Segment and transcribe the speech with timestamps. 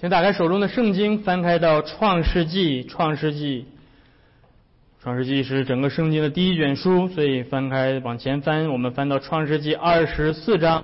[0.00, 2.84] 请打开手中的圣经，翻开到创世纪。
[2.84, 3.66] 创世纪，
[5.02, 10.82] 创世纪是整个圣经的第一卷书，所以翻开往前翻，我们翻到创世纪二十四章。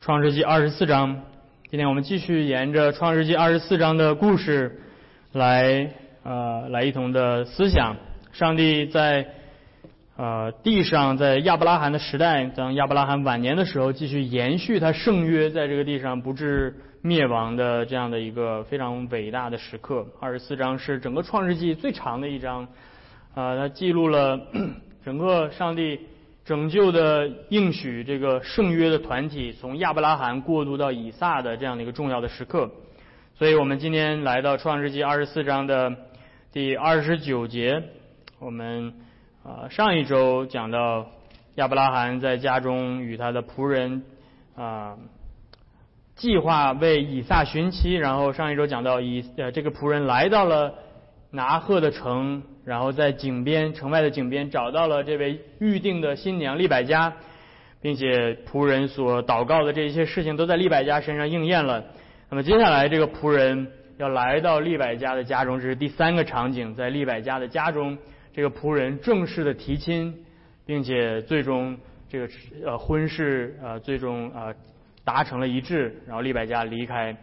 [0.00, 1.22] 创世纪二十四章，
[1.70, 4.80] 今天我们继续沿着创世纪二十四章的故事
[5.30, 5.92] 来
[6.24, 7.96] 呃来一同的思想。
[8.32, 9.24] 上帝在
[10.16, 16.74] 呃地上，在亚伯拉罕的时代，当亚伯拉罕晚年的时候，继续延续他圣约，在这个地上不至。
[17.02, 22.68] 灭亡的这样的一个非常伟大的时刻，二十四章是整个创世纪最长的一章，
[23.34, 24.38] 啊，它记录了
[25.02, 25.98] 整个上帝
[26.44, 32.70] 拯救的应许，这个圣约的团体从亚伯拉罕过渡到以撒的这样的一个重要的时刻。
[33.34, 35.96] 所以我们今天来到创世纪二十四章的
[36.52, 37.82] 第二十九节，
[38.38, 38.92] 我们
[39.42, 41.06] 啊上一周讲到
[41.54, 44.02] 亚伯拉罕在家中与他的仆人
[44.54, 44.98] 啊。
[46.20, 50.74] 计划为以撒寻妻，然后上一周讲到以呃这个仆人来到了
[51.30, 57.10] 拿鹤的城，然后在井边城外的井边找到了这位预定的新娘利百加，
[57.80, 61.82] 并且仆人所祷告的这些事情都在利百加身上应验了。
[62.28, 67.96] 那么接下来这个仆人要来到利百加的家中，这是第三个场景，在利百加的家中，
[68.34, 70.14] 这个仆人正式的提亲，
[70.66, 71.78] 并且最终
[72.10, 72.28] 这个
[72.66, 74.52] 呃婚事呃最终啊。
[75.04, 77.16] 达成了一致，然后利百加离开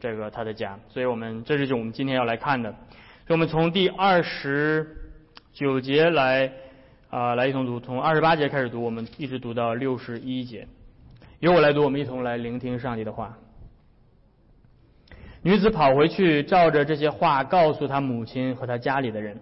[0.00, 2.70] 这个他的家，所以我们这是就我们今天要来看的。
[3.26, 4.96] 所以我们从第二十
[5.52, 6.52] 九节来
[7.08, 10.66] 啊来一同读，从二十八节开始读，我们一直读到六十一节。
[11.38, 13.36] 由我来读，我们一同来聆听上帝的话。
[15.42, 19.40] 女子跑回去，照着这些话告诉她母亲和她家里的人。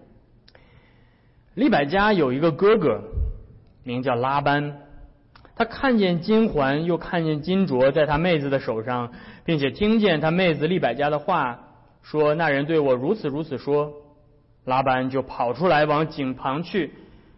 [1.55, 3.03] 利百加有一个哥哥，
[3.83, 4.79] 名叫拉班。
[5.61, 9.13] 他看见金环，又看见金镯在他妹子的手上，
[9.45, 11.59] 并且听见他妹子利百家的话，
[12.01, 13.93] 说那人对我如此如此说。
[14.65, 16.95] 拉班就跑出来往井旁去，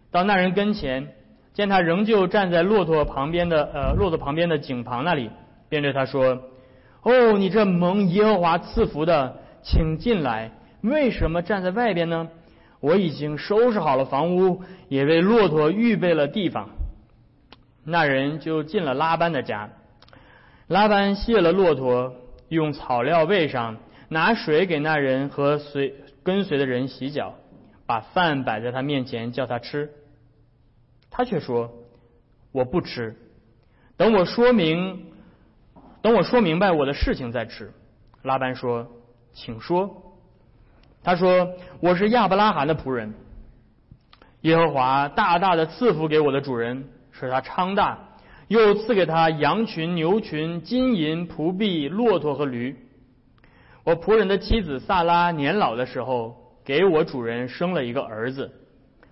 [0.09, 1.09] 到那人跟前，
[1.51, 5.29] 见他仍旧站在骆驼旁边的呃骆驼旁边的井旁那里，
[5.67, 6.43] 便对他说
[7.03, 10.49] ：“哦，你这蒙耶和华赐福的，请进来。
[10.79, 12.29] 为什么站在外边呢？
[12.79, 16.69] 我已经收拾好了房屋，也为骆驼预备了地方。”
[17.83, 19.69] 那人就进了拉班的家，
[20.67, 22.15] 拉班卸了骆驼，
[22.47, 23.77] 用草料喂上，
[24.09, 27.35] 拿水给那人和随跟随的人洗脚，
[27.85, 29.91] 把饭摆在他面前叫他吃，
[31.11, 31.73] 他却说
[32.51, 33.17] 我不吃，
[33.97, 35.11] 等我说明，
[36.01, 37.73] 等我说明白我的事情再吃。
[38.21, 38.87] 拉班说，
[39.33, 40.15] 请说。
[41.03, 41.49] 他说
[41.81, 43.13] 我是亚伯拉罕的仆人，
[44.39, 46.87] 耶和华大大的赐福给我的主人。
[47.13, 47.97] 使他昌大，
[48.47, 52.75] 又赐给他羊群、牛群、金银、仆婢、骆驼和驴。
[53.83, 56.35] 我仆人的妻子萨拉年老的时候，
[56.65, 58.51] 给我主人生了一个儿子。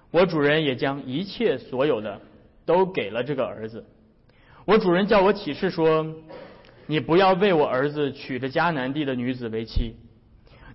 [0.09, 2.19] 我主人也将一切所有的
[2.65, 3.85] 都给了这个儿子。
[4.65, 6.05] 我主人叫我起誓说：
[6.87, 9.95] 你不要为我儿子娶着迦南地的女子为妻，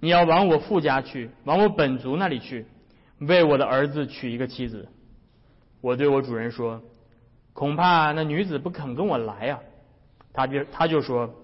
[0.01, 2.67] 你要往我父家去，往我本族那里去，
[3.19, 4.89] 为我的儿子娶一个妻子。
[5.81, 6.81] 我对我主人说。
[7.57, 9.61] 恐怕那女子不肯跟我来啊，
[10.35, 11.35] 他就他就说，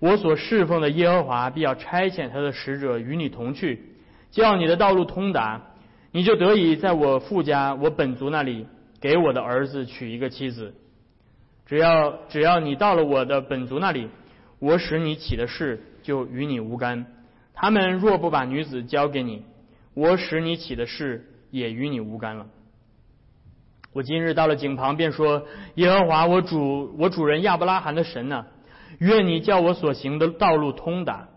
[0.00, 3.80] 我所侍奉的耶和华必要差遣他的使者与你同去，
[4.32, 5.62] 叫你的道路通达，
[6.10, 8.66] 你就得以在我父家我本族那里
[9.00, 10.74] 给我的儿子娶一个妻子。
[11.66, 14.08] 只要只要你到了我的本族那里，
[14.58, 17.06] 我使你起的事就与你无干。
[17.54, 19.44] 他们若不把女子交给你，
[19.94, 22.48] 我使你起的事也与你无干了。
[23.92, 25.42] 我今日到了井旁，便说
[25.74, 28.44] ：“耶和华，我主我主人亚伯拉罕的神呐，
[28.98, 31.28] 愿你叫我所行的道路通达。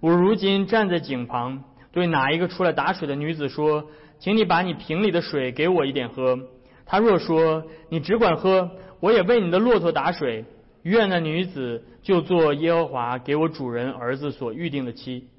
[0.00, 3.86] 我如今站在井旁，对哪一个出来打水的女子说
[4.20, 6.38] ：‘请你把你瓶里的水给我一点喝。’
[6.84, 10.44] 他若说你只管喝，我也为你的骆驼打水。
[10.82, 15.30] 愿那女子就做耶和华给我主人儿子所预定的妻。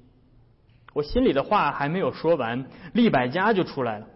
[0.94, 4.06] 我心里的话还没有说完，利百家就出来了。”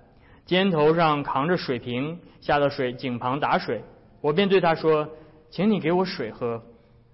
[0.50, 3.84] 肩头上扛着水瓶，下到水井旁打水。
[4.20, 5.08] 我便对他说
[5.48, 6.60] ：“请你给我水喝。”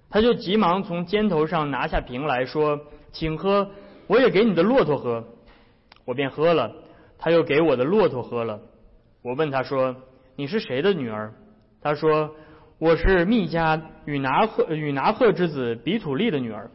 [0.08, 2.80] 他就急忙从肩头上拿下瓶来说
[3.12, 3.70] ：“请喝，
[4.06, 5.22] 我也给你的骆驼喝。”
[6.06, 6.72] 我便喝了，
[7.18, 8.58] 他又给我的骆驼喝了。
[9.20, 9.94] 我问他说
[10.34, 11.34] ：“你是谁的女儿？”
[11.82, 12.34] 他说
[12.80, 16.70] ：“我是密加与拿赫与拿赫之子比土利的女儿。”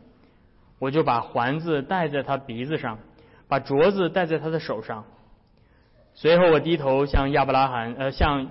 [0.78, 3.00] 我就把环子戴在他鼻子上，
[3.48, 5.04] 把镯子戴在他的手上。
[6.22, 8.48] 随后我低头向亚伯拉罕，呃，向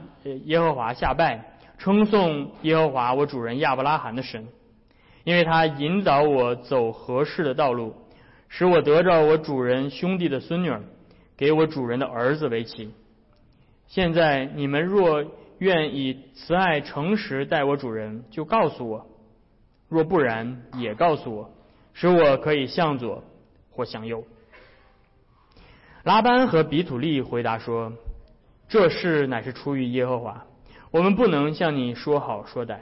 [0.46, 4.49] 耶和华下拜，称颂耶和华我主人亚伯拉罕的神。
[5.22, 7.94] 因为他引导我走合适的道路，
[8.49, 10.82] 使我得着我主人兄弟的孙女儿，
[11.37, 12.93] 给我主人的儿子为妻。
[13.87, 15.25] 现在你们若
[15.58, 19.06] 愿以慈爱诚实待我主人，就告诉我；
[19.88, 21.50] 若不然，也告诉我，
[21.93, 23.22] 使我可以向左
[23.70, 24.25] 或向右。
[26.02, 27.93] 拉班和比土利回答说
[28.69, 30.47] ：“这事乃是出于耶和华，
[30.91, 32.79] 我们不能向你说好说歹。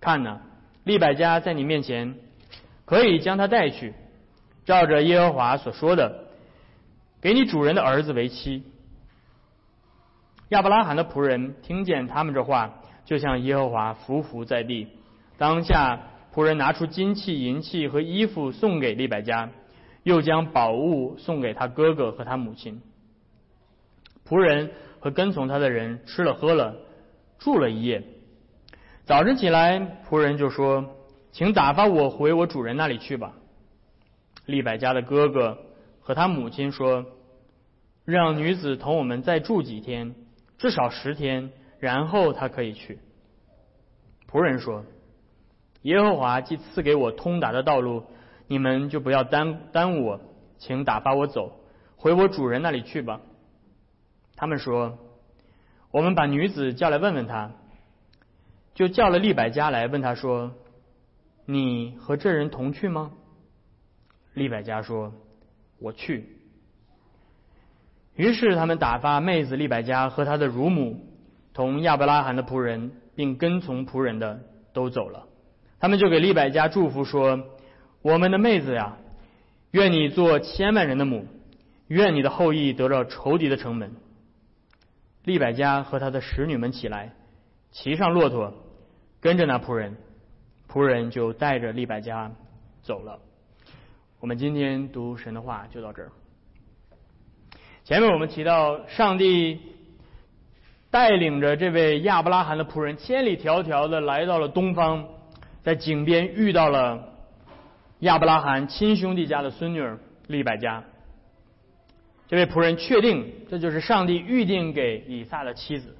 [0.00, 0.40] 看哪，
[0.84, 2.14] 利百加在你面前，
[2.86, 3.92] 可以将他带去，
[4.64, 6.28] 照着耶和华所说的，
[7.20, 8.62] 给你主人的儿子为妻。”
[10.48, 12.72] 亚伯拉罕的仆人听见他们这话，
[13.04, 14.88] 就向耶和华伏伏在地。
[15.36, 16.00] 当下，
[16.34, 19.50] 仆人拿出金器、银器和衣服送给利百加。
[20.04, 22.80] 又将宝物送给他哥哥和他母亲。
[24.26, 24.70] 仆人
[25.00, 26.76] 和跟从他的人吃了喝了，
[27.38, 28.04] 住了一夜。
[29.04, 30.94] 早晨起来，仆人就说
[31.32, 33.34] ：“请打发我回我主人那里去吧。”
[34.46, 35.58] 利百家的哥哥
[36.00, 37.04] 和他母亲说
[38.04, 40.14] ：“让女子同我们再住几天，
[40.58, 42.98] 至少十天，然后她可以去。”
[44.30, 44.84] 仆人说
[45.82, 48.04] ：“耶和华既赐给我通达的道路。”
[48.46, 50.20] 你们就不要耽耽误我，
[50.58, 51.60] 请打发我走，
[51.96, 53.20] 回我主人那里去吧。
[54.36, 54.98] 他们说
[55.90, 57.50] ：“我们把女子叫来问问他。”
[58.74, 60.52] 就叫了利百加来问他说
[61.46, 63.12] ：“你和这人同去吗？”
[64.34, 65.12] 利百加说
[65.80, 66.28] ：“我去。”
[68.16, 71.00] 于是他们打发妹子利百加和他的乳母
[71.54, 74.40] 同亚伯拉罕的仆人，并跟从仆人的
[74.72, 75.26] 都走了。
[75.80, 77.40] 他们就给利百加祝福说。
[78.04, 78.98] 我们的妹子呀，
[79.70, 81.26] 愿你做千万人的母，
[81.86, 83.92] 愿你的后裔得到仇敌的城门。
[85.24, 87.14] 利百加和他的使女们起来，
[87.72, 88.52] 骑上骆驼，
[89.22, 89.96] 跟着那仆人，
[90.70, 92.30] 仆人就带着利百加
[92.82, 93.18] 走了。
[94.20, 96.12] 我们今天读神的话就到这儿。
[97.84, 99.58] 前面我们提到，上帝
[100.90, 105.06] 带领着这位亚伯拉罕的仆人，千里迢迢的来到了东方，
[105.62, 107.13] 在井边遇到了。
[108.04, 110.84] 亚伯拉罕亲兄弟家的孙女儿利百加，
[112.28, 115.96] 这位仆人确定这就是上帝预定给以撒的妻子。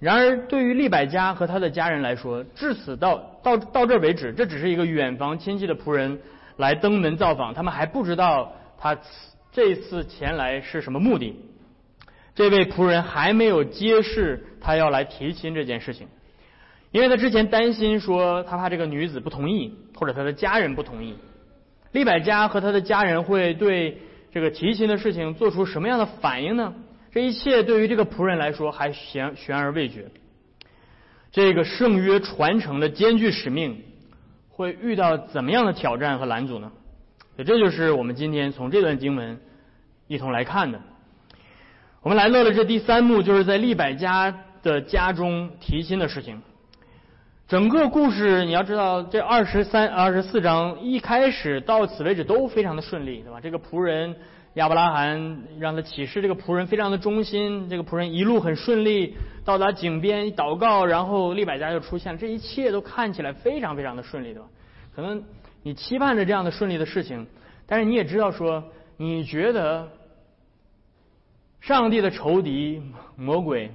[0.00, 6.18] 然而，对于利百加和他的家人来说，至此到到到这为止，这只是一个远房亲戚的仆人
[6.56, 8.98] 来登门造访，他们还不知道他
[9.52, 11.36] 这次前来是什么目的。
[12.34, 16.08] 这位仆人还没有揭示他要来提亲这件事情。
[16.92, 21.16] 因为他之前担心说，他怕这个女子不同意，或者他的家人不同意。
[21.90, 23.98] 利百加和他的家人会对
[24.30, 26.74] 这个提亲的事情做出什么样的反应呢？
[27.10, 30.10] 这一切对于这个仆人来说还悬悬而未决。
[31.30, 33.82] 这个圣约传承的艰巨使命
[34.48, 36.72] 会遇到怎么样的挑战和拦阻呢？
[37.36, 39.40] 所以这就是我们今天从这段经文
[40.08, 40.80] 一同来看的。
[42.02, 46.42] 我们来到了这第三幕，就是在利百加的家中提亲的事情。
[47.52, 53.42] 整个故事你要知道，这二十三、二十四章一开始到此为止都非常的顺利，对吧？
[53.42, 54.16] 这个仆人
[54.54, 59.14] 亚伯拉罕让他启示，这个仆人非常的忠心，这个仆人一路很顺利
[59.44, 64.48] 到达井边祷告，然后利百加就出现了，这一切都看起来非常非常的顺利，对吧？
[64.96, 65.22] 可能
[65.62, 67.26] 你期盼着这样的顺利的事情，
[67.66, 68.64] 但是你也知道说，
[68.96, 69.90] 你觉得
[71.60, 72.80] 上帝的仇敌
[73.14, 73.70] 魔鬼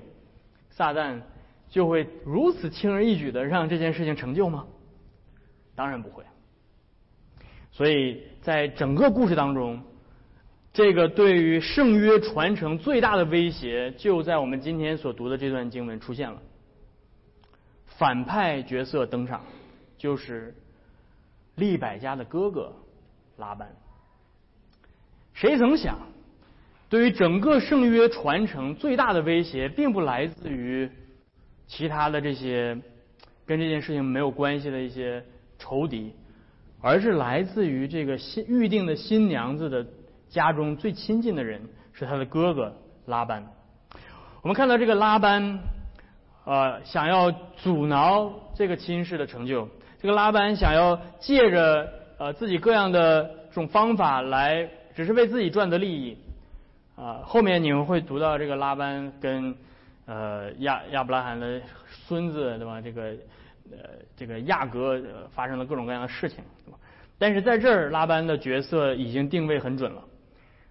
[0.71, 1.21] 撒旦。
[1.69, 4.65] 就会如此轻而易举的让这件事情成就吗？
[5.75, 6.23] 当然不会。
[7.71, 9.83] 所以在整个故事当中，
[10.73, 16.41] 这个对于圣约传承最大的威胁，就在我们今天所读的这段经文出现了。
[17.85, 19.43] 反派角色登场，
[19.97, 20.55] 就是
[21.55, 22.73] 利百加的哥哥
[23.37, 23.69] 拉班。
[25.33, 25.99] 谁曾想，
[26.89, 30.89] 对于整个圣约传承最大的威胁，并不来自于。
[31.67, 32.77] 其他的这些
[33.45, 35.23] 跟这件事情没有关系的一些
[35.59, 36.13] 仇敌，
[36.81, 39.85] 而是来自于这个新预定的新娘子的
[40.29, 42.73] 家中最亲近的人，是他的哥哥
[43.05, 43.45] 拉班。
[44.41, 45.59] 我们看到这个拉班，
[46.45, 49.67] 呃，想要阻挠这个亲事的成就。
[50.01, 56.17] 这个拉班想要借着呃自己各样的这种方法来，只是为自己赚得利益。
[56.95, 59.53] 啊，后面你们会读到这个拉班跟。
[60.07, 62.81] 呃，亚亚伯拉罕的孙子对吧？
[62.81, 63.01] 这个
[63.69, 63.77] 呃，
[64.15, 66.79] 这个亚格发生了各种各样的事情，对吧？
[67.17, 70.01] 但是在这儿，拉班的角色已经定位很准了。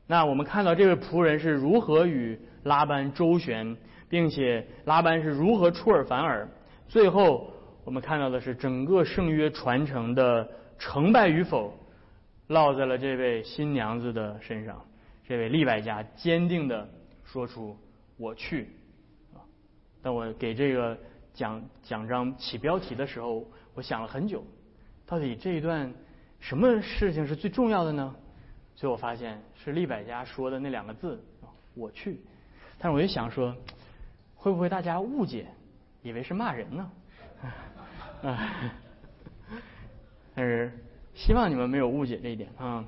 [0.06, 3.76] 那我们看到这位仆人是如何与拉班周旋，
[4.08, 6.48] 并且拉班是如何出尔反尔，
[6.88, 7.52] 最后
[7.84, 11.74] 我们看到的是整个圣约传承的成败与否，
[12.46, 14.80] 落在了这位新娘子的身上。
[15.28, 16.88] 这位利百加坚定的
[17.22, 17.76] 说出
[18.16, 18.70] ：“我去。”
[20.06, 20.12] 那！
[20.12, 20.96] 我给这个
[21.34, 23.44] 奖奖章起标题的时候，
[23.74, 24.44] 我想了很久，
[25.04, 25.92] 到底这一段
[26.38, 28.14] 什么事情是最重要的呢？
[28.76, 31.20] 最后我发现是利百家说的那两个字
[31.74, 32.20] ：“我去。”
[32.78, 33.52] 但是我就想说，
[34.36, 35.48] 会不会大家误解，
[36.02, 36.90] 以为是骂人呢？
[40.36, 40.72] 但是
[41.14, 42.84] 希望你们没有误解这一点啊。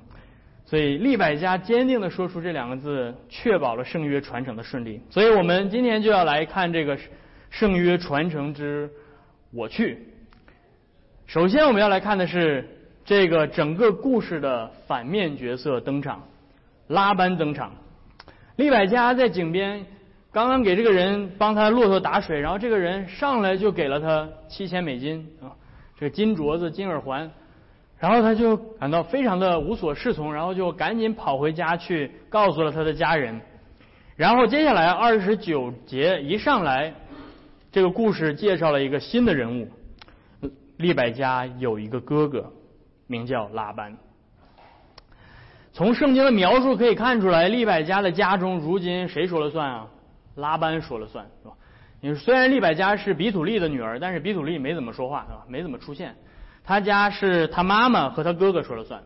[0.69, 5.01] 所以利百加坚定地说出这两个字，确保了圣约传承的顺利。
[5.09, 6.95] 所以我们今天就要来看这个
[7.49, 8.87] 圣约传承之
[9.51, 9.97] 我去。
[11.25, 12.69] 首先我们要来看的是
[13.03, 16.21] 这个整个故事的反面角色登场，
[16.85, 17.71] 拉班登场。
[18.55, 19.83] 利百加在井边
[20.31, 25.49] 刚刚给这个人帮他骆驼打水，然后这个人上来就给了他七千美金啊，
[25.99, 27.31] 这个金镯子、金耳环。
[27.99, 33.39] 然后他就感到非常的无所适从，然后就赶紧跑回家去告诉了他的家人。
[34.15, 36.93] 然后接下来二十九节一上来，
[37.71, 39.67] 这个故事介绍了一个新的人物，
[40.77, 42.51] 利百加有一个哥哥，
[43.07, 43.95] 名叫拉班。
[45.71, 49.87] 从圣经的描述可以看出来，利百加的家中如今谁说了算啊？
[50.35, 51.53] 拉班说了算，是吧？
[52.01, 55.43] 你虽然利百加是比土利的女儿，但是比土利没怎么说话，是吧？
[55.47, 56.15] 没怎么出现。
[56.63, 59.01] 他家是他妈妈和他哥哥说了算，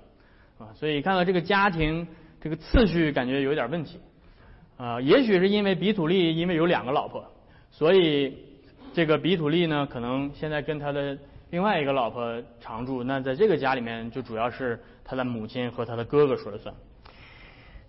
[0.58, 2.08] 啊，所以看到这个家庭
[2.42, 4.00] 这个次序感觉有点问题，
[4.78, 7.26] 啊，也许是因为比土利因为有两个老婆，
[7.72, 8.38] 所以
[8.94, 11.18] 这个比土利呢可能现在跟他的
[11.50, 16.74] 另外一个老婆常住，那在这个家里面就主要是他的母亲和他的哥哥说了算。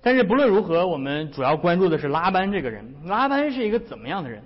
[0.01, 2.95] 但是不论如何，我们主要关注的是拉班这个人。
[3.07, 4.43] 拉班是一个怎么样的人？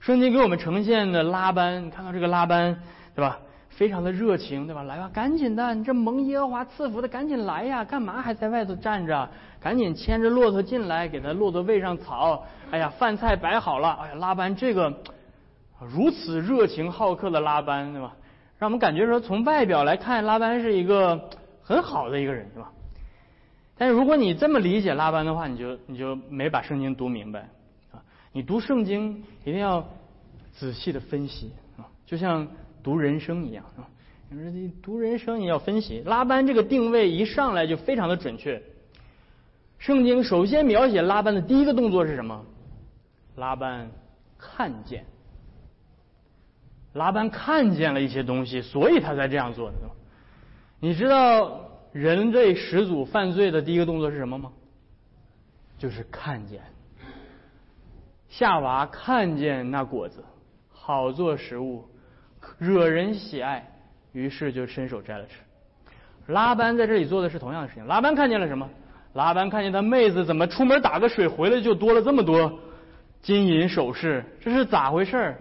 [0.00, 2.82] 圣经给我们呈现的拉班，看到这个拉班，
[3.14, 3.38] 对吧？
[3.74, 4.82] 非常的热情，对吧？
[4.82, 7.82] 来吧，赶紧的，你这蒙耶和华赐福的，赶紧来呀！
[7.82, 9.28] 干嘛还在外头站着？
[9.60, 12.44] 赶紧牵着骆驼进来，给他骆驼喂上草。
[12.70, 13.92] 哎呀，饭菜摆好了。
[14.02, 14.92] 哎呀，拉班这个
[15.80, 18.14] 如此热情好客的拉班，对吧？
[18.58, 21.30] 让我们感觉说，从外表来看，拉班是一个
[21.62, 22.70] 很好的一个人，对吧？
[23.78, 27.48] 但是如果你这么理解拉班的话，你就你就没把圣经读明白
[27.90, 28.04] 啊！
[28.32, 29.82] 你读圣经一定要
[30.52, 32.46] 仔细的分析啊，就像。
[32.82, 33.88] 读人生一样啊！
[34.30, 38.62] 你说你读人生，你要分析拉班这个定位一上来就非常的准确。
[39.78, 42.44] 圣经首先描写拉班的第一个动作是什么？
[43.36, 43.90] 拉班
[44.38, 45.04] 看见，
[46.92, 49.76] 拉班看见了一些东西，所以他才这样做的。
[50.80, 54.52] 你知道人类始祖犯罪的第一个动作是什么吗？
[55.78, 56.62] 就是看见。
[58.28, 60.24] 夏娃看见那果子
[60.70, 61.84] 好做食物。
[62.58, 63.66] 惹人喜爱，
[64.12, 65.36] 于是就伸手摘了吃。
[66.26, 67.86] 拉班在这里做的是同样的事情。
[67.86, 68.68] 拉班看见了什么？
[69.14, 72.58] 拉班看见他妹子怎么出门打个水回来就多了这么多
[73.20, 75.36] 金银首饰，这是咋回事？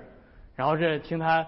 [0.55, 1.45] 然后这听他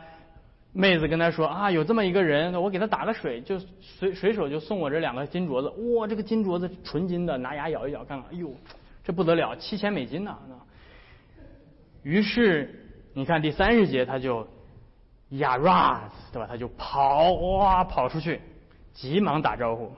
[0.72, 5.70] 妹子跟他说啊，有这么一个人，我给他打个水，就随随手就送我这两个金镯子。
[5.70, 8.54] 哇，这个金镯子纯金的，拿牙咬一咬，看看，哎呦，
[9.04, 10.38] 这不得了，七千美金呢。
[12.04, 14.48] 于是你看第三十节他就。
[15.38, 16.48] 亚 ras 对吧？
[16.48, 18.42] 他就跑哇跑出去，
[18.94, 19.92] 急忙打招呼。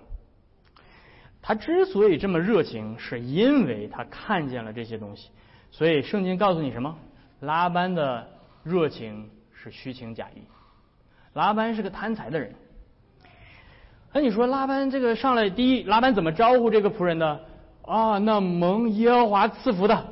[1.42, 5.30] 他之所以这么热情，是因为他看见了这些东西。
[5.72, 6.98] 所以圣经告诉你什么？
[7.42, 8.27] 拉班的
[8.63, 10.42] 热情是虚情假意。
[11.34, 12.56] 拉班是个贪财的人。
[14.13, 17.42] 那你说拉班这个上来第一，拉班怎么招呼这个仆人的？
[17.82, 20.08] 啊，那蒙耶和华赐福的。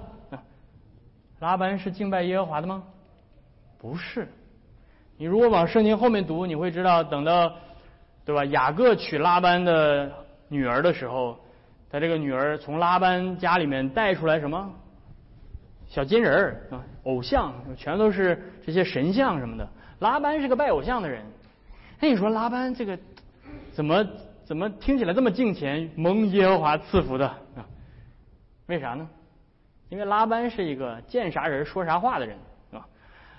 [1.39, 2.83] 拉班是敬拜耶和华的吗？
[3.79, 4.27] 不是。
[5.23, 7.49] 你如果往圣经后面读，你会知道，等到
[8.25, 8.43] 对吧？
[8.43, 10.11] 雅各娶拉班的
[10.49, 11.39] 女儿的时候，
[11.89, 14.69] 他这个女儿从拉班家里面带出来什么
[15.87, 19.65] 小金人儿啊，偶像，全都是这些神像什么的。
[19.99, 21.23] 拉班是个拜偶像的人，
[22.01, 22.99] 那你说拉班这个
[23.71, 24.05] 怎么
[24.43, 27.63] 怎么听起来这么敬虔，蒙耶和华赐福的啊？
[28.65, 29.07] 为啥呢？
[29.87, 32.37] 因为拉班是一个见啥人说啥话的人。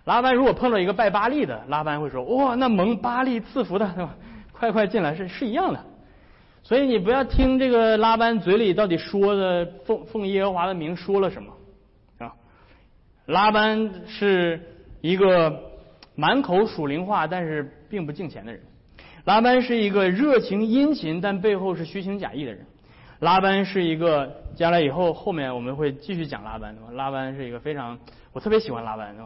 [0.04, 4.14] 拉班如果碰到一个拜巴利的，拉班会说：“哇，那蒙巴利赐福的，对吧？
[4.52, 5.80] 快快进来，是是一样的。”
[6.62, 11.52] 所以你不要听这个拉班嘴里到底说的奉奉耶和华的名说了什么
[12.18, 12.32] 啊？
[13.26, 14.60] 拉班是
[15.00, 15.60] 一个
[16.14, 18.60] 满口属灵话，但是并不敬虔的人。
[19.24, 22.66] 拉班是一个热情殷勤，但背后是虚情假意的人。
[23.20, 26.92] 拉班是一个将来以后后面我们会继续讲拉班的。
[26.92, 27.98] 拉班是一个非常
[28.32, 29.24] 我特别喜欢拉班的。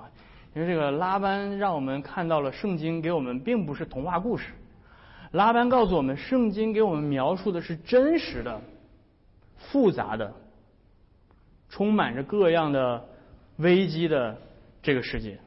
[0.54, 4.52] 因为这个拉班让我们看到了圣经给我们并不是童话故事，
[5.32, 8.60] 拉班告诉我们，圣经给我们描述的是真实的、
[9.56, 10.34] 复杂的、
[11.68, 13.04] 充满着各样的
[13.58, 14.36] 危机的
[14.82, 15.38] 这个世界。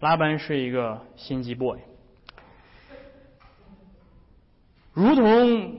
[0.00, 1.78] 拉班是一个心机 boy，
[4.92, 5.78] 如同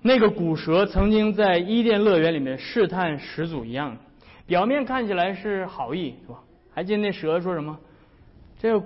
[0.00, 3.96] 那个古蛇曾经在伊甸乐园里面试探始祖一样，
[4.46, 6.42] 表面看起来是好意，是吧？
[6.74, 7.78] 还记得那蛇说什么？
[8.58, 8.82] 这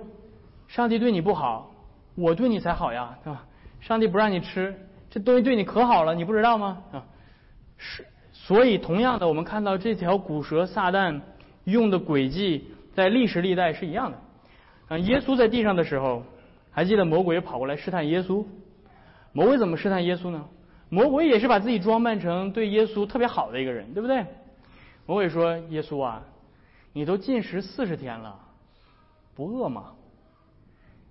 [0.67, 1.71] 上帝对你不好，
[2.15, 3.45] 我对你才好呀，对吧？
[3.79, 4.75] 上帝不让你吃
[5.09, 6.81] 这东西，对你可好了，你不知道吗？
[6.91, 7.05] 啊，
[7.77, 8.05] 是。
[8.33, 11.21] 所以，同样的，我们看到这条古蛇撒旦
[11.65, 12.71] 用的诡计。
[12.93, 14.17] 在历史历代是一样的。
[14.87, 16.23] 啊，耶稣在地上的时候，
[16.71, 18.43] 还记得魔鬼跑过来试探耶稣。
[19.33, 20.43] 魔鬼怎么试探耶稣呢？
[20.89, 24.25] 魔鬼也是把自己装扮成对耶稣特别好的一个人，对不对？
[25.05, 26.23] 魔鬼说：“耶稣啊，
[26.97, 28.35] 你都进食四十天了，
[29.35, 29.93] 不饿吗？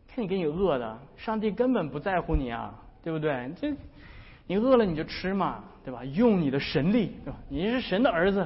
[0.09, 2.75] 看你给你饿的，上帝根本不在乎你啊，
[3.05, 3.49] 对不对？
[3.55, 3.73] 这
[4.49, 6.05] 你饿了你就吃嘛，对吧？
[6.07, 7.39] 用你的神力，对吧？
[7.49, 8.45] 你是神的儿子，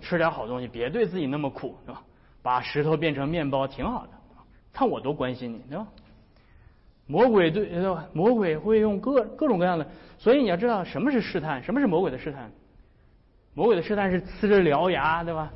[0.00, 2.02] 吃点好东西，别对自己那么苦，对吧？”
[2.40, 4.12] 把石头变成面包挺好的，
[4.72, 5.86] 看我多关心你，对吧？
[7.06, 7.68] 魔鬼对，
[8.14, 12.50] 魔鬼会用各各种各样的，所以你要知道什么是试探，什么是魔鬼的试探。
[13.52, 15.52] 魔鬼的试探是呲着獠牙，对吧？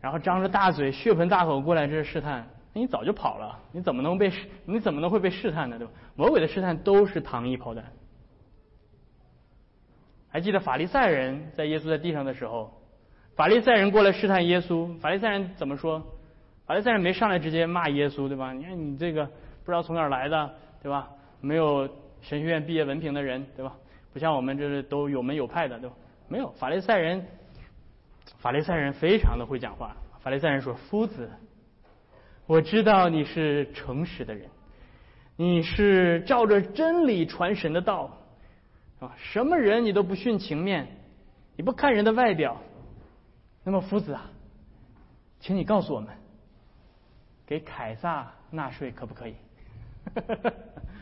[0.00, 2.46] 然后张着大嘴，血盆大口过来，这是试探。
[2.72, 4.32] 你早就跑了，你怎么能被
[4.64, 5.76] 你怎么能会被试探呢？
[5.76, 5.92] 对吧？
[6.14, 7.84] 魔鬼的试探都是糖衣炮弹。
[10.28, 12.72] 还记得法利赛人在耶稣在地上的时候，
[13.34, 16.00] 法利赛人过来试探耶稣，法利赛人怎么说？
[16.64, 18.52] 法利赛人没上来直接骂耶稣，对吧？
[18.52, 21.10] 你看你这个不知道从哪儿来的，对吧？
[21.40, 21.88] 没有
[22.20, 23.74] 神学院毕业文凭的人，对吧？
[24.12, 25.96] 不像我们这是都有门有派的，对吧？
[26.28, 27.26] 没有法利赛人，
[28.40, 29.96] 法利赛人非常的会讲话。
[30.20, 31.30] 法利赛人说：“夫子，
[32.46, 34.48] 我知道你是诚实的人，
[35.36, 38.18] 你是照着真理传神的道
[38.98, 40.88] 啊，什么人你都不徇情面，
[41.56, 42.60] 你不看人的外表。
[43.64, 44.30] 那么夫子啊，
[45.38, 46.14] 请你告诉我们。”
[47.46, 49.34] 给凯撒纳税可不可以？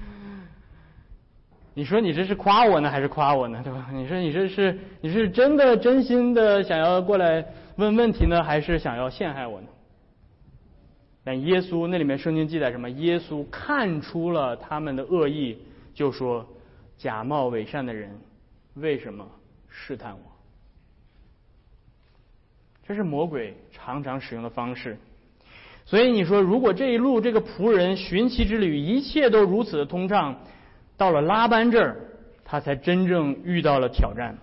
[1.79, 3.61] 你说你这是夸我呢，还是夸我呢？
[3.63, 3.89] 对吧？
[3.93, 9.69] 你说你这是你是真的真心的想要过来问问题呢，还是想要陷害我呢？
[11.23, 12.91] 但耶稣那里面圣经记载什么？
[12.91, 15.57] 耶稣看出了他们的恶意，
[15.95, 16.45] 就说
[16.97, 18.11] 假冒伪善的人
[18.75, 19.25] 为什么
[19.69, 20.21] 试探我？
[22.89, 24.99] 这是魔鬼常常使用的方式。
[25.87, 30.41] 所以你说，如果这一路这个仆人寻奇之旅一切都如此的通畅，
[30.99, 31.97] 到了拉班这儿，
[32.45, 34.37] 他才真正遇到了挑战。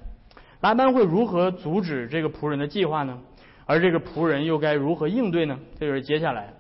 [0.62, 3.22] 拉班会如何阻止这个仆人的计划呢？
[3.68, 5.60] 而这个仆人又该如何应对呢？
[5.80, 6.54] 这就是接下来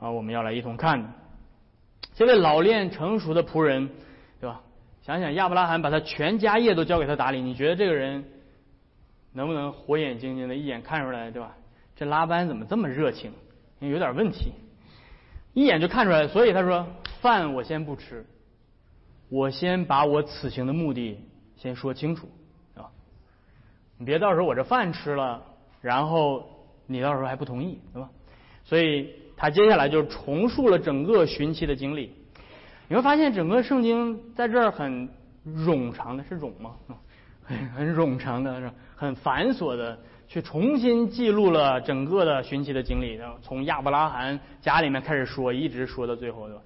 [0.00, 1.08] 啊我们要来一同看的。
[2.14, 3.88] 这位老练成熟的仆人，
[4.40, 4.60] 对吧？
[5.02, 8.24] 想想亚伯拉罕把他全家业都交给他打理，你觉得这个人
[9.32, 11.54] 能不能火眼金睛的一眼看出来，对吧？
[11.94, 13.32] 这拉班怎么这么热情？
[13.80, 14.52] 有点问题，
[15.54, 16.86] 一眼就看出来，所以他说
[17.20, 18.24] ：“饭我先不吃，
[19.32, 21.18] 我先把我此行的目的
[21.56, 22.28] 先说清楚，
[22.74, 22.84] 啊，
[23.96, 25.42] 你别到时候我这饭吃了，
[25.80, 26.46] 然后
[26.86, 28.10] 你到时候还不同意，对吧？”
[28.62, 32.12] 所以他接下来就重述了整个寻妻的经历。
[32.88, 35.08] 你会发现，整个圣经在这儿很
[35.46, 36.76] 冗长的，是冗吗？
[37.74, 39.98] 很冗长的，是很繁琐的。
[40.28, 46.62] 去重新记录了整个的寻妻的经历，然后从亚伯拉罕家里面开始说，一直说到最后，对吧？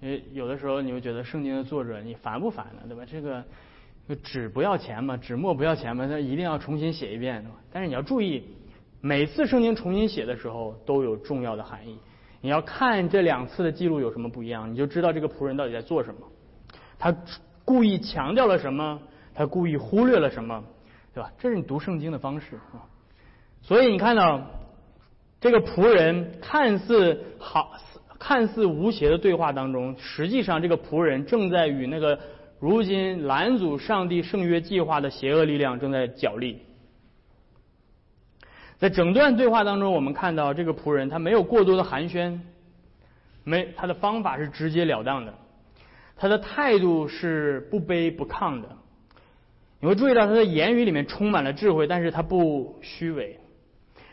[0.00, 2.82] 因为有的时候你会觉得圣经的作者你烦不烦呢？
[2.88, 3.04] 对吧？
[3.04, 3.44] 这个
[4.22, 8.42] 纸不要钱嘛，纸墨不要钱嘛，他一定要重新写一遍，但是你要注意，
[9.00, 11.98] 每次圣经重新写的时候都有重要的含义。
[12.40, 16.20] 你要看这两次的记录有什么不一样，你就知道这个仆人到底在做什么。
[16.98, 17.14] 他
[17.64, 19.00] 故意强调了什么？
[19.34, 20.64] 他故意忽略了什么？
[21.14, 21.30] 对吧？
[21.38, 22.88] 这是你读圣经的方式啊。
[23.62, 24.42] 所以你看到
[25.40, 27.74] 这个仆人看似好、
[28.20, 32.20] 看似无邪的对话当中，实际上这个仆人正在与那个
[32.60, 36.58] 如今拦阻上帝圣约计划的邪恶力量正在角力。
[38.78, 42.38] 在整段对话当中，我们看到这个仆人他没有过多的寒暄，
[43.42, 45.34] 没他的方法是直截了当的，
[46.16, 48.68] 他的态度是不卑不亢的。
[49.80, 53.38] 你会注意到他的言语里面充满了智慧，但是他不虚伪。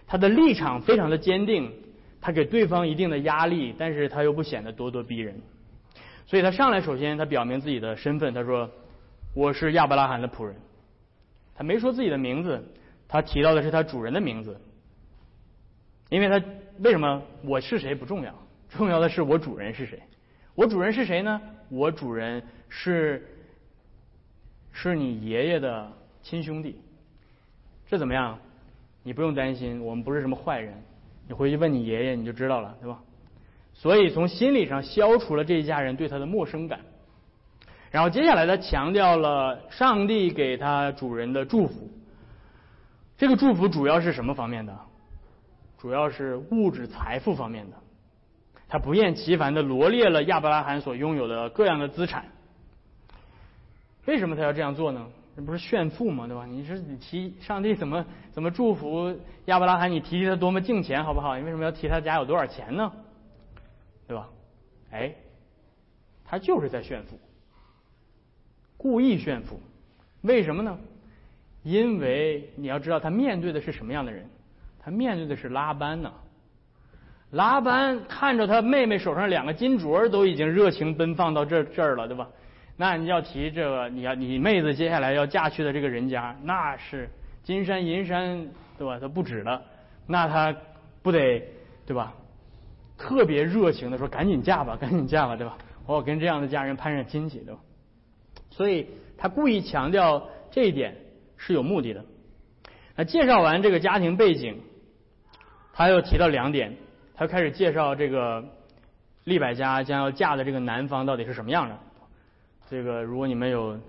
[0.06, 1.70] 他的立场非常的坚定，
[2.20, 5.40] 他给对方一定的压力，但是他又不显得咄咄逼人。
[6.26, 8.70] 所以他上来首先他表明自己的身份，他说
[9.34, 10.56] 我是亚伯拉罕的仆人。
[11.56, 12.64] 他没说自己的名字，
[13.08, 14.60] 他提到的是他主人的名字，
[16.10, 16.46] 因为他
[16.80, 18.34] 为什么我是谁不重要，
[18.70, 20.00] 重要的是我主人是谁。
[20.54, 21.42] 我主人是谁呢？
[21.70, 23.26] 我主人是
[24.72, 26.80] 是你爷爷的亲兄弟。
[27.88, 28.38] 这怎么样？
[29.04, 30.74] 你不用担心，我们不是什么坏人。
[31.28, 33.00] 你回去问你爷爷，你就知道了，对吧？
[33.74, 36.80] 所以从心理上消除了这一家人对他的陌生感。
[37.92, 41.90] 然后接下来他强调了上帝给他主人的祝福。
[43.18, 44.78] 这个祝福主要是什么方面的？
[45.78, 47.78] 主要是物质财富方面的。
[48.68, 52.26] 他不厌其烦的罗列了亚伯拉罕所拥有的各样的资产。
[54.06, 55.06] 为什么他要这样做呢？
[55.38, 56.26] 这不是炫富吗？
[56.26, 56.48] 对吧？
[56.48, 59.92] 你是你提上帝怎么怎么祝福亚伯拉罕？
[59.92, 61.38] 你提提他多么敬钱好不好？
[61.38, 62.92] 你为什么要提他家有多少钱呢？
[64.08, 64.28] 对吧？
[64.90, 65.14] 哎，
[66.26, 67.20] 他就是在炫富，
[68.78, 69.60] 故意炫富。
[70.24, 70.76] 为什么呢？
[71.62, 74.26] 因为你要知道，他面对的是什么样的人？
[74.80, 76.12] 他面对的是拉班呢。
[77.30, 82.28] 拉班看着他妹妹手上两个金镯，都已经热情奔放到这这儿了，对吧？
[82.78, 87.10] 那你要提这个，你要你妹子接下来要嫁去的这个人家，那是
[87.44, 89.00] 金山银山，对吧？
[89.00, 89.62] 他不止了，
[90.06, 90.56] 那他
[91.02, 91.42] 不得
[91.86, 92.14] 对吧？
[92.98, 95.58] 特别热情的说：“赶紧嫁吧， 赶紧嫁吧，对吧？
[95.86, 97.60] 我跟这样的家人攀上亲戚，对吧？”
[98.50, 98.88] 所以
[99.18, 100.96] 他故意强调这一点
[101.36, 102.04] 是有目的的。
[102.96, 104.62] 那介绍完这个家庭背景，
[105.74, 106.76] 他又提到两点。
[107.16, 108.44] 他开始介绍这个
[109.24, 111.78] 利百家将要嫁的这个男方到底是什么样的。
[112.70, 113.80] 这个如果你们有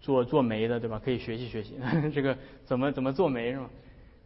[0.00, 1.00] 做做媒的，对吧？
[1.04, 1.78] 可以学习学习
[2.14, 3.68] 这个怎么怎么做媒是吗？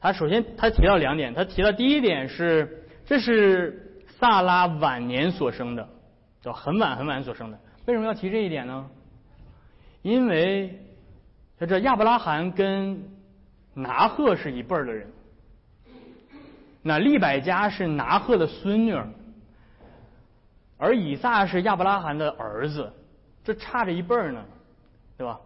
[0.01, 5.89] 他首先他提到两点，他提到第一点是这是萨拉晚年所生的，
[6.41, 7.59] 叫很晚很晚所生的。
[7.87, 8.89] 为什么要提这一点呢？
[10.03, 10.81] 因为
[11.59, 13.03] 他这亚伯拉罕跟
[13.75, 15.07] 拿鹤是一辈儿的人。
[16.83, 18.95] 那利百加是拿鹤的孙女，
[20.79, 22.91] 而以撒是亚伯拉罕的儿子，
[23.53, 24.45] 这差着一辈儿呢，
[25.19, 25.41] 对吧？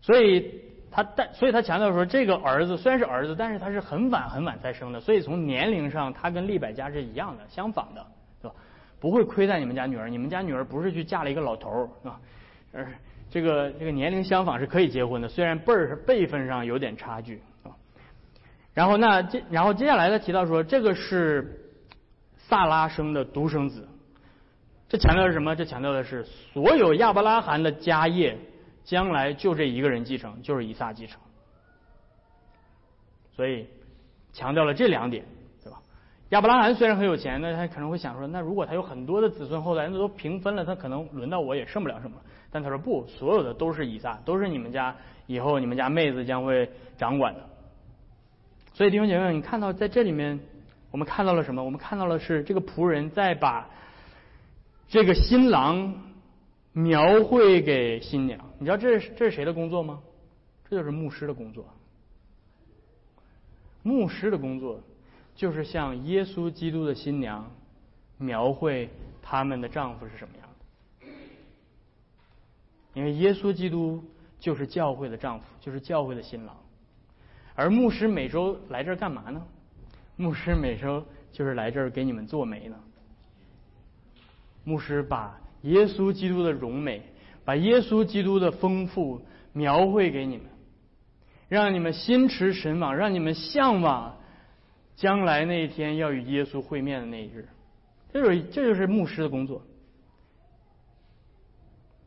[0.00, 8.06] 所以他但所以他强调说，这个儿子虽然是儿子，但是他是很晚很晚才生的，所以从年龄上他跟利百家是一样的，相仿的，
[8.42, 8.56] 对吧？
[9.00, 12.20] 不会亏待你们家女儿，你们家女儿不是去嫁了一个老头儿，是吧？
[12.72, 12.86] 而
[13.30, 17.40] 这个这个年龄相仿是可以结婚的，虽然辈儿是辈分上有点差距。
[18.74, 21.60] 然后那接然后接下来他提到说，这个是
[22.38, 23.86] 萨拉生的独生子，
[24.92, 25.56] 这强调是什么？
[25.56, 28.36] 这强调的是所有亚伯拉罕的家业
[28.84, 31.18] 将来就这一个人继承，就是以撒继承。
[33.34, 33.66] 所以
[34.34, 35.24] 强调了这两点，
[35.64, 35.78] 对吧？
[36.28, 42.18] 亚伯拉罕虽然很有钱，那他可能会想说，那如果他有很多的子孙后代，那都平分了，他可能轮到我也剩不了什么。
[42.50, 44.94] 但他说不，所有的都是以撒，都是你们家
[45.26, 47.40] 以后你们家妹子将会掌管的。
[48.74, 50.38] 所以弟兄姐妹们，你看到在这里面，
[50.90, 51.64] 我们看到了什么？
[51.64, 53.70] 我们看到了是这个仆人在把
[54.92, 55.94] 这个新郎
[56.74, 58.38] 描绘给新娘。
[58.58, 60.02] 你知道这是这是谁的工作吗？
[60.68, 61.64] 这就是牧师的工作。
[63.82, 64.82] 牧师的工作
[65.34, 67.50] 就是向耶稣基督的新娘
[68.18, 68.90] 描绘
[69.22, 70.46] 他们的丈夫是什么样
[71.00, 71.06] 的。
[72.92, 74.04] 因为耶稣基督
[74.38, 76.54] 就是教会的丈夫，就是教会的新郎。
[77.54, 79.42] 而牧师每周来这儿干嘛呢？
[80.16, 81.02] 牧师每周
[81.32, 82.78] 就是来这儿给你们做媒呢。
[84.64, 87.02] 牧师把耶稣基督的荣美，
[87.44, 89.22] 把耶稣基督的丰富
[89.52, 90.46] 描绘给你们，
[91.48, 94.16] 让你们心驰神往，让你们向往
[94.96, 97.48] 将来那一天要与耶稣会面的那一日。
[98.12, 99.62] 这就是这就是牧师的工作。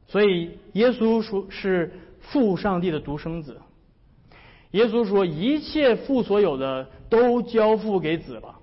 [0.07, 3.59] 所以耶稣说是父上帝的独生子。
[4.71, 8.59] 耶稣说：“一切父所有的都交付给子了。”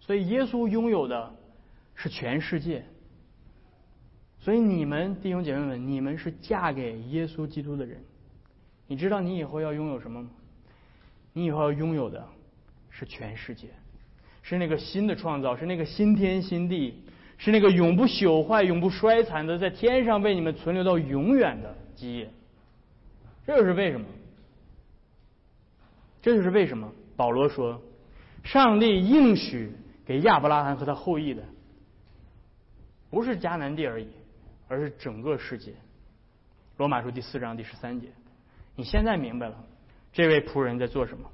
[0.00, 1.34] 所以耶稣拥有的
[1.94, 2.84] 是全世界。
[4.40, 8.02] 所以你们弟兄姐妹们，你们是嫁给耶稣基督的人。
[8.86, 10.30] 你知道你以后要拥有什么吗？
[11.32, 12.26] 你以后要拥有的
[12.88, 13.68] 是全世界，
[14.42, 17.04] 是那个新的创造，是那个新天新地，
[17.38, 22.30] 是那个永不朽坏、永不衰残的，在天上为你们存留到永远的基业。
[23.46, 24.06] 这就是为什么。
[26.22, 27.80] 这就是为什么保罗说，
[28.42, 29.72] 上帝应许
[30.04, 31.42] 给亚伯拉罕和他后裔的，
[33.08, 34.08] 不是迦南地而已，
[34.70, 35.72] 而是整个世界。
[36.76, 38.06] 罗马书第四章第十三节，
[38.76, 39.56] 你现在明白了，
[40.12, 41.28] 这位仆人在做什么？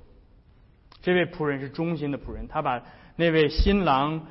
[1.03, 2.83] 这位仆人是忠心的仆人，他把
[3.14, 4.27] 那位新郎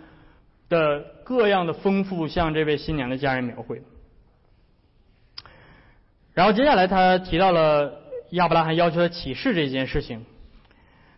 [0.69, 3.83] 的各样的丰富向这位新娘的家人描绘。
[6.33, 10.25] 然后接下来他提到了亚伯拉罕要求他起誓这件事情。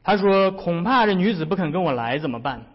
[0.03, 2.65] 他说：“恐怕这女子不肯跟我来怎么办？”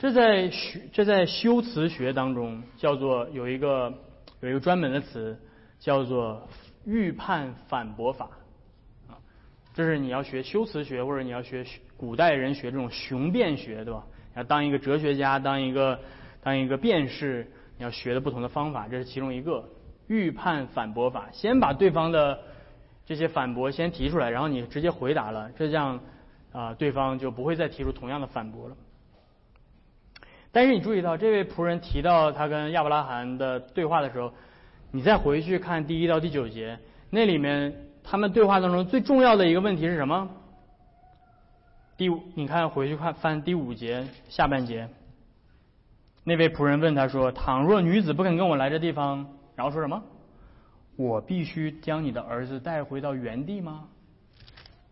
[0.00, 3.92] 这在学这在修辞学当中叫做有一个
[4.40, 5.38] 有一个专门的词
[5.78, 6.48] 叫做
[6.86, 8.30] 预判反驳法
[9.10, 9.20] 啊，
[9.74, 11.66] 这是你要学修辞学或者你要学
[11.98, 14.02] 古代人学这种雄辩学对吧？
[14.34, 16.00] 要当一个哲学家，当一个
[16.42, 19.68] 当一个辩士，你要学的不同的方法，这是其中一个
[20.06, 21.28] 预判反驳法。
[21.30, 22.38] 先把对方的
[23.04, 26.00] 这些反驳先提出来，然后你直接回答了，这样
[26.52, 28.74] 啊，对方就不会再提出同样的反驳了。
[30.52, 34.32] 但是你注意到，这位仆人提到他跟亚伯拉罕的对话的时候，
[34.90, 40.28] 你再回去看第一到第九节，那里面他们对话当中最重要的一个问题是什么？
[41.96, 44.88] 第五，你看回去看翻第五节下半节，
[46.24, 50.02] 那位仆人问他说：“倘若女子不肯跟我来这地方，然后说什么？
[50.96, 53.84] 我必须将你的儿子带回到原地吗？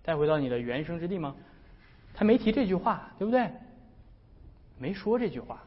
[0.05, 1.35] 带回到你的原生之地吗？”
[2.14, 3.51] 他没提这句话，对不对？
[4.79, 5.62] 没说这句话，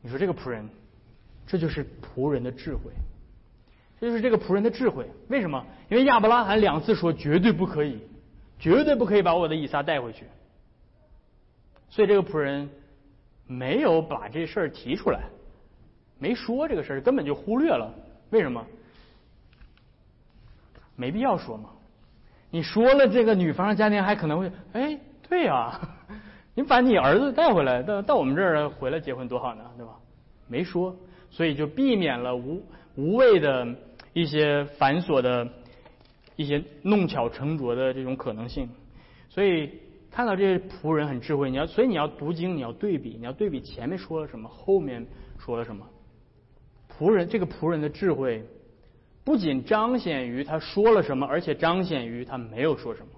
[0.00, 0.68] 你说这个仆人，
[1.46, 2.90] 这就是仆人的智慧，
[4.00, 5.06] 这就是这个仆人的智慧。
[5.28, 5.64] 为什么？
[5.90, 8.00] 因为亚伯拉罕两次说绝对不可以，
[8.58, 10.24] 绝对不可以把我的以撒带回去，
[11.90, 12.70] 所以这个仆人
[13.46, 15.24] 没有把这事儿提出来，
[16.18, 17.94] 没说这个事儿，根本就忽略了。
[18.30, 18.66] 为什么？
[20.96, 21.68] 没必要说嘛。
[22.50, 24.98] 你说了，这个女方家庭还可能会哎。
[25.32, 25.80] 对呀，
[26.54, 29.92] 你把你儿子带回来，到到我们这儿回来结婚多好呢，对吧？
[30.46, 30.94] 没说，
[31.30, 32.62] 所以就避免了无
[32.96, 33.66] 无谓的
[34.12, 35.48] 一些繁琐的
[36.36, 38.68] 一些弄巧成拙的这种可能性。
[39.30, 39.70] 所以
[40.10, 45.06] 看到这些仆人很智慧，你要所以你要读经，你要对比，你要对比前面说了什么，后面
[45.38, 45.86] 说了什么。
[46.94, 48.44] 仆人这个仆人的智慧，
[49.24, 53.12] 不仅彰显于他说了什么，而且彰显于他没有说什么。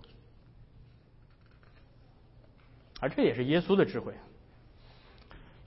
[3.05, 4.15] 而这也是耶稣的智慧。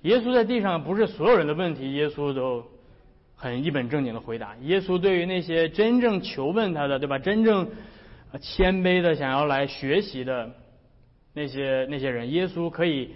[0.02, 2.66] 耶稣在地上不是所有人的问题，耶稣都
[3.36, 4.56] 很一本正经的回答。
[4.64, 7.20] 耶稣对于那些真正求问他的，对吧？
[7.20, 7.70] 真正
[8.42, 10.52] 谦卑的想要来学习的
[11.34, 13.12] 那些那些人，耶稣可以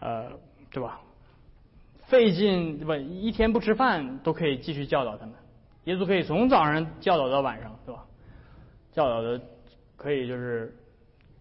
[0.00, 0.32] 呃，
[0.70, 1.00] 对吧？
[2.06, 2.96] 费劲对吧？
[2.96, 5.34] 一天不吃饭都可以继续教导他们。
[5.84, 8.02] 耶稣可以从早上教导到晚上，对吧？
[8.94, 9.38] 教导的
[9.94, 10.74] 可以就是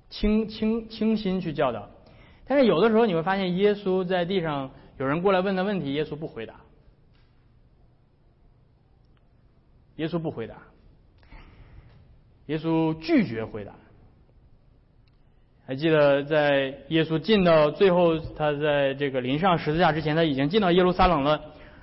[0.10, 1.90] 清清清心去教导。
[2.48, 6.56] 但是有的时候你会发现，耶稣在地上有人过来问他问题，耶稣不回答。
[9.98, 10.56] 耶稣不回答，
[12.46, 13.74] 耶稣拒绝回答。
[15.66, 21.42] 还记得在耶稣进到最后，他在这个临上十字架之前，他已经进到耶路撒冷了。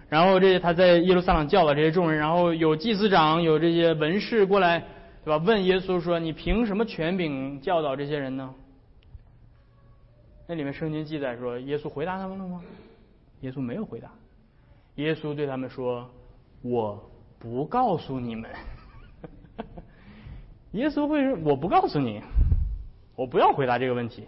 [0.09, 4.79] 然后这他在耶路撒冷教导这些众人，然后有祭司长、有这些文士过来，
[5.25, 5.37] 对吧？
[5.45, 8.55] 问耶稣说：“你凭什么权柄教导这些人呢？”
[10.47, 12.63] 那里面圣经记载说，耶稣回答他们了吗？
[13.41, 14.11] 耶稣没有回答。
[14.97, 16.09] 耶稣对他们说
[16.63, 18.51] ：“我不告诉你们。
[20.73, 22.23] ”耶稣会说：“我不告诉你，
[23.17, 24.27] 我不要回答这个问题。”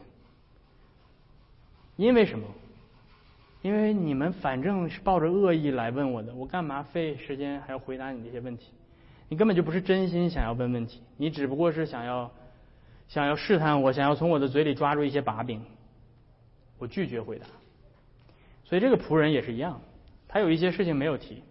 [1.97, 2.47] 因为什么？
[3.63, 8.73] 因为你们反正是抱着恶意来问我的，我干嘛费时间还要回答你这些问题？
[9.29, 12.31] 你根本就不是真心想要问问题，你只不过是想要
[13.09, 15.65] 想要试探我，想要从我的嘴里抓住一些把柄。
[16.79, 17.47] 我拒绝回答，
[18.65, 19.81] 所以这个仆人也是一样，
[20.29, 21.43] 他有一些事情没有提，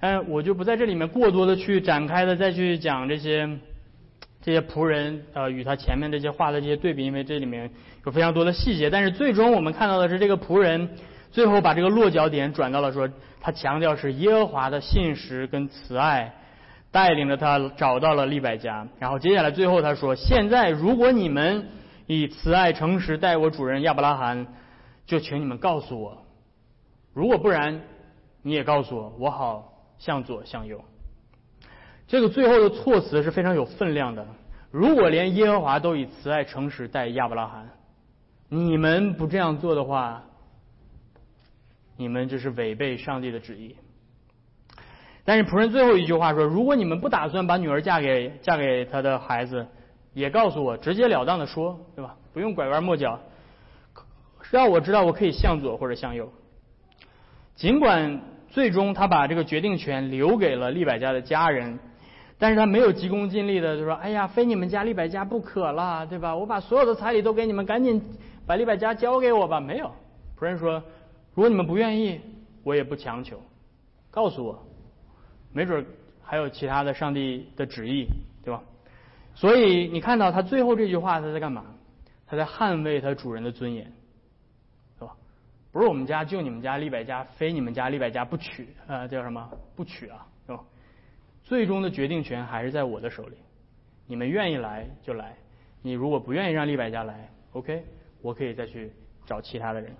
[0.00, 3.48] 但我就不在这里面过多的去展开的再去讲这些
[4.42, 7.70] 这些仆人呃与他前面这些话的这些对比，因为这里面
[8.04, 8.90] 有非常多的细节。
[8.90, 10.88] 但是最终我们看到的是，这个仆人
[11.30, 13.08] 最后把这个落脚点转到了说，
[13.40, 16.34] 他强调是耶和华的信实跟慈爱
[16.90, 21.68] 带领着他找到了利百家，然后接下来最后他说，现在如果你们。
[22.08, 24.46] 以慈爱诚实待我主人亚伯拉罕，
[25.04, 26.24] 就请你们告诉我，
[27.12, 27.82] 如果不然，
[28.40, 30.82] 你也告诉我，我好向左向右。
[32.06, 34.26] 这个最后的措辞是非常有分量的。
[34.70, 37.68] 如果连耶和华都以慈爱诚实待亚伯拉罕，
[38.48, 40.24] 你们不这样做的话，
[41.98, 43.76] 你们这是违背上帝的旨意。
[45.26, 49.66] 但是仆人最后一句话说：如果你们不打算把女儿嫁给嫁给他的孩子。
[50.18, 52.16] 也告诉我，直截了当的说，对吧？
[52.32, 53.20] 不用拐弯抹角，
[54.50, 56.32] 让我知道我可以向左或者向右。
[57.54, 61.78] 尽管最终他把这个决定权留给了利百家的家人，
[62.36, 66.34] 但是他没有急功近利的就说：“哎呀，非你们家利百家不可了，对吧？
[66.34, 68.02] 我把所有的彩礼都给你们，赶紧
[68.44, 69.92] 把利百家交给我吧。”没有，
[70.36, 70.82] 仆人说
[71.34, 72.20] ：“如果你们不愿意，
[72.64, 73.40] 我也不强求。
[74.10, 74.66] 告诉我，
[75.52, 75.86] 没准
[76.24, 78.06] 还有其他的上帝的旨意，
[78.44, 78.60] 对吧？”
[79.38, 81.64] 所以你看到他最后这句话，他在干嘛？
[82.26, 83.84] 他在捍卫他主人的尊严，
[84.98, 85.14] 是吧？
[85.70, 90.60] 不是我们家就你们家利百家，非你们家利百家不娶，呃，叫什么不娶啊，是吧？
[91.44, 93.36] 最终的决定权还是在我的手里。
[94.08, 95.36] 你们愿意来就来，
[95.82, 97.84] 你如果不愿意让利百家来，OK，
[98.20, 98.90] 我可以再去
[99.24, 99.94] 找其他的人。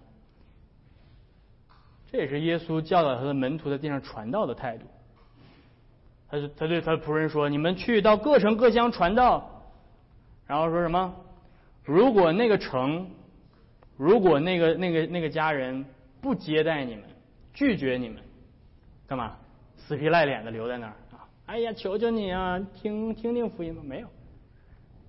[2.11, 4.85] 这也是耶稣教导他的门徒在地上传道的态度。
[6.31, 9.65] 他是他对他的仆人说：“你们去到各城各乡传道。”
[10.47, 11.15] 然后说什么？
[11.85, 13.11] 如果那个城，
[13.97, 15.85] 如果那个那个那个家人
[16.21, 17.05] 不接待你们，
[17.55, 18.23] 拒绝你们，
[19.07, 19.37] 干嘛？
[19.77, 21.27] 死皮赖脸的留在那儿啊！
[21.47, 23.81] 哎呀，求求你啊，听听听福音吧！
[23.83, 24.09] 没有，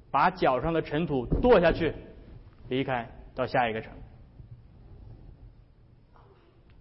[0.09, 1.93] 把脚上的尘土跺下去，
[2.69, 3.91] 离开到下一个城。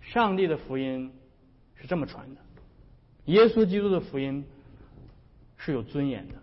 [0.01, 1.12] 上帝的福音
[1.74, 2.40] 是这么传的，
[3.29, 4.43] 耶稣基督的福音
[5.59, 6.35] 是有尊严的。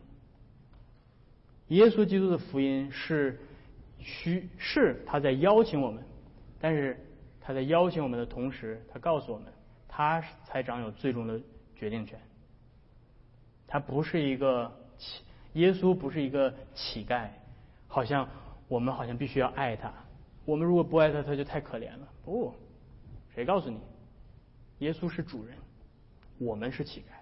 [1.70, 3.40] 耶稣基督的福音是
[4.00, 6.04] 需是他在邀请我们，
[6.60, 6.96] 但是
[7.42, 9.52] 他在邀请我们的同时，他告诉我们，
[9.88, 11.42] 他才掌有最终的
[11.76, 12.20] 决定权。
[13.66, 17.30] 他不是一个乞，耶稣不是一个乞丐，
[17.88, 18.30] 好像
[18.68, 19.92] 我们好像必须要爱他，
[20.46, 22.08] 我们如果不爱他，他就太可怜了。
[22.24, 22.54] 不，
[23.34, 23.80] 谁告诉你？
[24.80, 25.58] 耶稣是主人，
[26.38, 27.14] 我们是乞丐。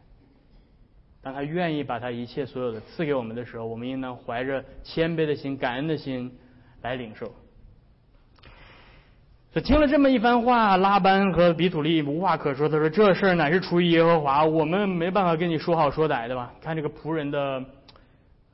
[1.22, 6.32] 当他愿意把他一切所有的赐给我们的时候，我们应当怀着谦卑的心、感恩的心
[6.82, 7.34] 来领受。
[9.54, 12.68] 所以听了这么一番话，拉班和比土利无话可说。
[12.68, 17.64] 他说：“这事儿乃是出于耶和华，我们没办法跟你说好说歹，对吧？”看这个仆人的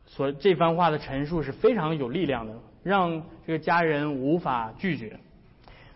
[0.05, 5.17] 所这番话的陈述是非常有力量的，让这个家人无法拒绝。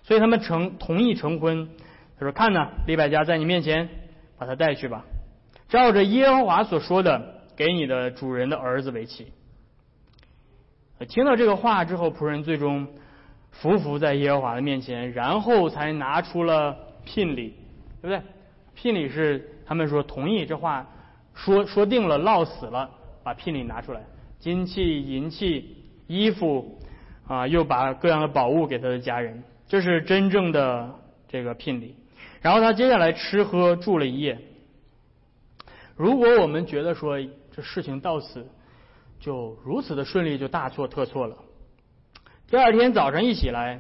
[0.03, 1.69] 所以他们成同意成婚。
[2.17, 3.89] 他说：“看呢，李百家在你面前，
[4.43, 5.05] 把他带去吧。”
[5.69, 9.31] 照着耶和华所说的，给你的主人的儿子为妻。
[11.07, 12.87] 听到这个话之后，仆人最终
[13.51, 17.55] 伏伏在耶和华的面前，然后才拿出了聘礼，
[18.01, 18.21] 对不对？
[18.75, 20.87] 聘礼是他们说同意这话，
[21.33, 22.89] 说说定了，落死了，
[23.23, 24.01] 把聘礼拿出来，
[24.39, 25.75] 金器、银器、
[26.07, 26.79] 衣服
[27.27, 30.93] 啊，又把各样的宝物给他的家人，这是真正的
[31.27, 31.95] 这个聘礼。
[32.43, 34.37] 然后他接下来吃喝住了一夜。
[35.95, 37.17] 如果我们觉得说
[37.51, 38.45] 这事情到此
[39.19, 41.37] 就如此的顺利，就大错特错了。
[42.47, 43.79] 第二天早上一起来，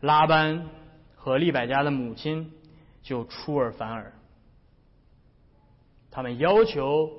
[0.00, 0.70] 拉班
[1.14, 2.50] 和利百家的母亲
[3.02, 4.12] 就出尔反尔，
[6.10, 7.10] 他们要求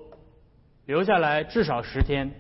[0.88, 2.32] 留下来至少十天。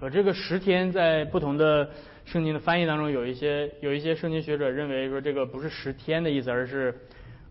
[0.00, 1.90] 而这个十天在不同的
[2.24, 6.98] 圣经的翻译当中，有一些有一些圣经学者认为说这个不是十天的意思，而是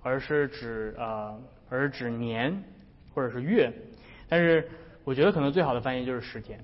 [0.04, 1.34] 而是指啊，
[1.70, 2.64] 而是指年。
[3.16, 3.72] 或者是月，
[4.28, 4.68] 但是
[5.04, 6.60] 我觉得可能最好的翻译就是十天。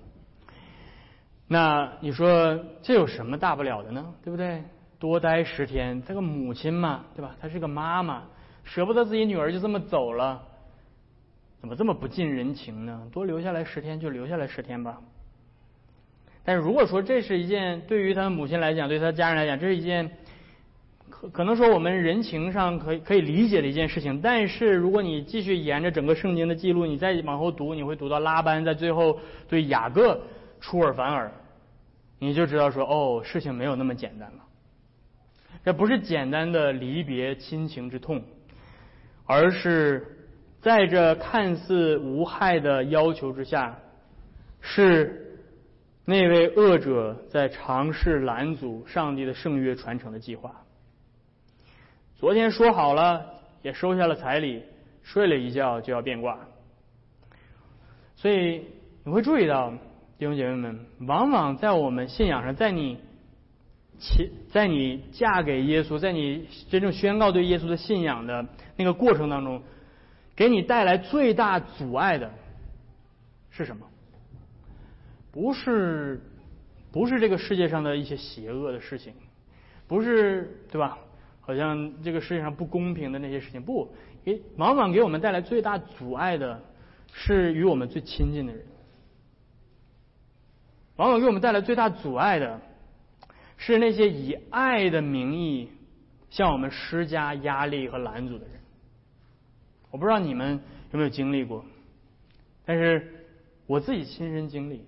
[1.47, 4.15] 那你说这有什么大不了的呢？
[4.23, 4.63] 对不对？
[4.97, 7.35] 多待十天，这个母亲嘛，对吧？
[7.39, 8.23] 她是个妈妈，
[8.63, 10.41] 舍不得自己女儿就这么走了，
[11.61, 13.07] 怎么这么不近人情呢？
[13.11, 14.99] 多留下来十天就留下来十天吧。
[16.43, 20.09] 但是如果说这是一件对于他母亲来讲，对他家人来讲，这是一件。
[21.33, 30.21] 可能说我们人情上可以可以理解的一件事情，但是如果你继续沿着整个圣经的记录，你再往后读，你会读到拉班在最后对雅各
[30.61, 31.29] 出尔反尔，
[32.19, 34.37] 你就知道说哦，事情没有那么简单了。
[35.65, 38.23] 这不是简单的离别亲情之痛，
[39.25, 40.07] 而是
[40.61, 43.77] 在这看似无害的要求之下，
[44.61, 45.37] 是
[46.05, 50.55] 那位恶者在尝试拦阻上帝的圣约传承的计划。
[52.19, 53.25] 昨天说好了，
[53.61, 54.61] 也收下了彩礼，
[55.03, 56.37] 睡了一觉就要变卦。
[58.17, 58.65] 所以
[59.05, 59.71] 你会注意到，
[60.17, 62.97] 弟兄姐妹们，往往在我们信仰上，在你
[63.99, 69.63] 其在你嫁给耶稣，在你真正宣告对耶稣的信仰的那个过程当中，
[70.35, 72.29] 给你带来最大阻碍的
[73.49, 73.87] 是什么？
[75.31, 76.21] 不是
[76.91, 79.13] 不是这个世界上的一些邪恶的事情，
[79.87, 80.97] 不是对吧？
[81.49, 83.91] 好像这个世界上不公平的那些事情，不，
[84.23, 86.61] 给往往给我们带来最大阻碍的，
[87.11, 88.63] 是与我们最亲近的人。
[90.97, 92.61] 往往给我们带来最大阻碍的，
[93.57, 95.71] 是那些以爱的名义
[96.29, 98.53] 向我们施加压力和拦阻的人。
[99.89, 101.65] 我不知道你们有没有经历过，
[102.63, 103.25] 但是
[103.65, 104.85] 我自己亲身经历，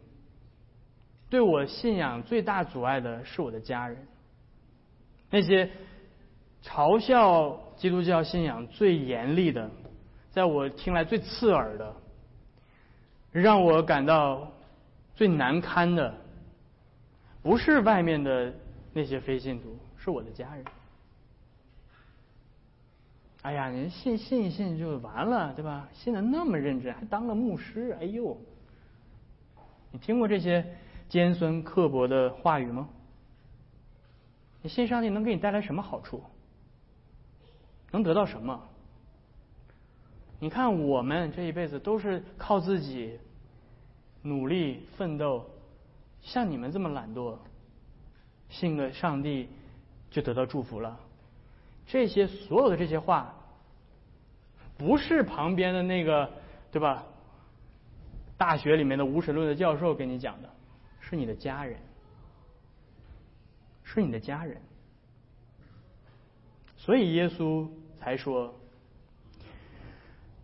[1.27, 3.97] 对我信仰最大阻碍的是我的家人，
[5.31, 5.67] 那些。
[6.63, 9.69] 嘲笑基督教信仰最严厉的，
[10.31, 11.95] 在我听来最刺耳的，
[13.31, 14.51] 让我感到
[15.15, 16.13] 最难堪的，
[17.41, 18.53] 不是外面的
[18.93, 20.65] 那些非信徒，是我的家人。
[23.41, 25.89] 哎呀，人信信一信就完了，对吧？
[25.93, 28.37] 信的那么认真，还当了牧师，哎呦！
[29.91, 30.63] 你听过这些
[31.09, 32.87] 尖酸刻薄的话语吗？
[34.61, 36.23] 你信上帝能给你带来什么好处？
[37.91, 38.67] 能得到什么？
[40.39, 43.19] 你看我们这一辈子都是靠自己
[44.23, 45.45] 努力奋斗，
[46.21, 47.37] 像你们这么懒惰，
[48.49, 49.49] 信个上帝
[50.09, 50.99] 就得到祝福了。
[51.85, 53.35] 这些所有的这些话，
[54.77, 56.31] 不是旁边的那个
[56.71, 57.03] 对吧？
[58.37, 60.49] 大学里面的无神论的教授给你讲的，
[60.99, 61.77] 是你的家人，
[63.83, 64.59] 是你的家人。
[66.77, 67.69] 所以耶稣
[68.01, 68.51] 才说：“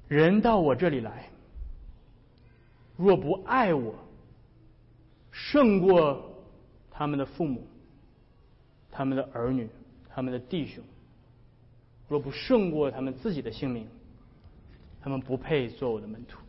[0.08, 1.28] 人到我这里来，
[2.96, 3.96] 若不爱我，
[5.32, 6.32] 胜过
[6.92, 7.66] 他们的父母、
[8.92, 9.68] 他们的儿女、
[10.08, 10.84] 他们的弟兄。”
[12.08, 13.86] 若不胜过他们自己的性命，
[15.02, 16.40] 他们不配做我的门徒。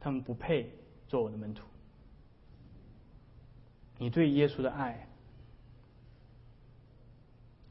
[0.00, 0.72] 他们不配
[1.06, 1.62] 做我的门徒。
[3.98, 5.06] 你对耶稣的爱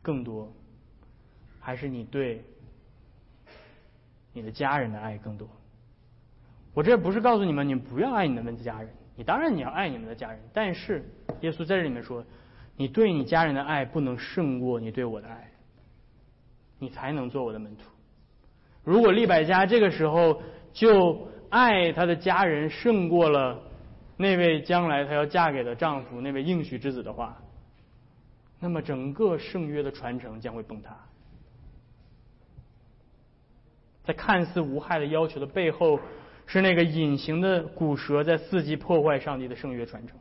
[0.01, 0.53] 更多，
[1.59, 2.43] 还是你对
[4.33, 5.49] 你的家人的爱更多？
[6.73, 8.93] 我这不是告诉你们，你们不要爱你们的家人。
[9.15, 11.03] 你当然你要爱你们的家人，但是
[11.41, 12.23] 耶稣在这里面说，
[12.75, 15.49] 你对你家人的爱不能胜过你对我的爱，
[16.77, 17.89] 你才能做我的门徒。
[18.83, 23.59] 如果利百加这个时候就爱他的家人胜过了
[24.17, 27.37] 那位将来她要嫁给的丈夫那位应许之子的话，
[28.59, 30.97] 那么整个圣约的传承将会崩塌。
[34.03, 35.99] 在看似无害的要求的背后。
[36.49, 40.17] 是那个隐形的骨蛇在伺机破坏上帝的圣约传承。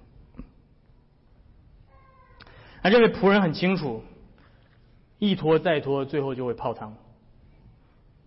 [2.83, 4.03] 那这位仆人很清楚，
[5.21, 6.97] 一拖再拖，最后就会泡汤。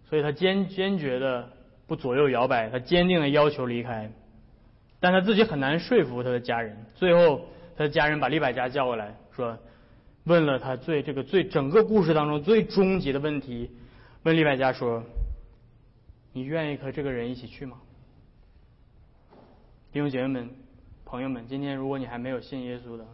[0.05, 1.51] 所以他坚坚决的
[1.87, 4.09] 不左右摇摆，他坚定的要求离开。
[4.99, 6.85] 但他自己很难说服他的家人。
[6.95, 7.45] 最后，
[7.77, 9.57] 他的家人把利百加叫过来说，
[10.25, 13.71] 问了他最这个最整个故事当中最终极的问题，
[14.23, 15.03] 问利百加说
[16.33, 17.77] ：“你愿意和这个人一起去吗？”
[19.91, 20.49] 弟兄姐妹们、
[21.05, 23.05] 朋友们，今天如果你还没有信耶稣的，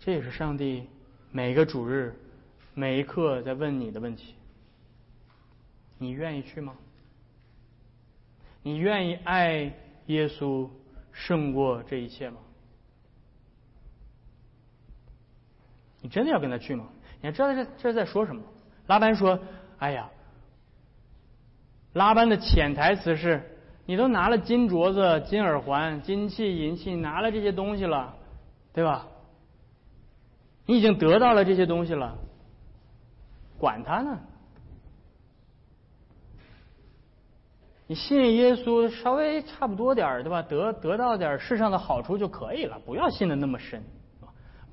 [0.00, 0.84] 这也是上帝
[1.30, 2.14] 每一个主日、
[2.74, 4.34] 每一刻在问你的问题：
[5.96, 6.74] 你愿意去吗？
[8.62, 9.72] 你愿意爱
[10.12, 10.68] 耶稣
[11.12, 12.38] 胜过这一切吗？
[16.02, 16.86] 你真的要跟他去吗？
[17.20, 18.42] 你还知道这这在说什么？
[18.86, 19.38] 拉班说
[19.78, 20.10] ：“哎呀，
[21.92, 23.56] 拉班的潜台词是。”
[23.86, 28.14] 你都拿了金镯子、金耳环、金器、银器，拿了这些东西了，
[28.72, 29.08] 对吧？
[30.66, 32.16] 你已经得到了这些东西了，
[33.58, 34.20] 管他呢！
[37.90, 40.40] 你信耶稣稍微差不多点儿，对吧？
[40.42, 43.82] 得得到点世上的好处就可以了，不要信的那么深，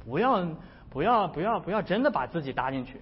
[0.06, 0.48] 不要
[0.92, 3.02] 不要不要不要真的把自己搭进去。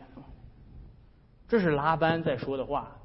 [1.50, 2.96] 这是拉班在说的话。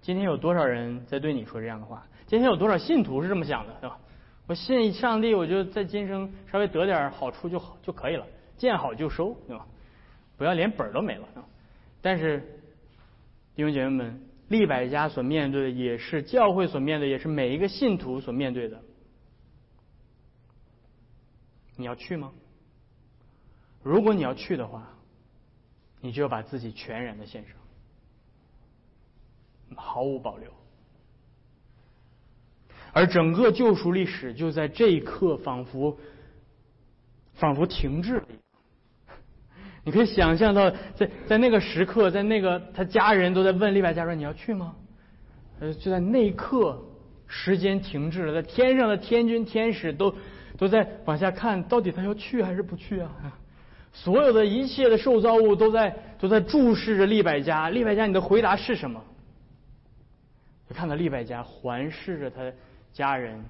[0.00, 2.06] 今天有多少人在对你说这样的话？
[2.26, 3.98] 今天有多少信徒是这么想的，对吧？
[4.46, 8.24] 我信上帝，我就在今生稍微得点好处就好就可以了，
[8.56, 9.66] 见好就收，对吧？
[10.38, 11.28] 不要连本都没了。
[12.00, 12.40] 但是
[13.54, 14.20] 弟兄姐妹们，
[14.52, 18.80] 利百家所面对的也是教会所面对，也是每一个信徒所面对的。
[21.74, 22.30] 你要去吗？
[23.82, 24.88] 如果你要去的话，
[26.00, 27.56] 你就要把自己全然的献上。
[29.74, 30.52] 毫无保留，
[32.92, 35.98] 而整个救赎历史就在这一刻，仿佛
[37.32, 38.28] 仿佛停滞了。
[39.84, 44.76] 你可以想象到，在在那个时刻，在那个他家人都在问利百加说：“你要去吗？”
[45.58, 46.80] 呃，就在那一刻，
[47.26, 50.14] 时间停滞了，在天上的天君天使都
[50.56, 53.10] 都在往下看，到底他要去还是不去啊？
[53.92, 59.02] 所有的一切的受造物都在都在注视着利百加，利百加，你的回答是什么？
[60.68, 62.50] 就看到利百加环视着他
[62.92, 63.44] 家人，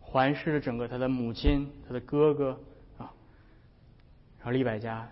[0.00, 2.50] 环视着整个他的母亲、他的哥哥
[2.98, 3.06] 啊，
[4.38, 5.08] 然后利百加